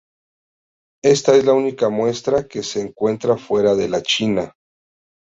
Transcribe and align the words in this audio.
Esta 1.03 1.35
es 1.35 1.45
la 1.45 1.53
única 1.53 1.89
muestra 1.89 2.47
que 2.47 2.63
se 2.63 2.81
encuentra 2.81 3.37
fuera 3.37 3.75
de 3.75 3.87
la 3.87 4.01
China. 4.01 4.51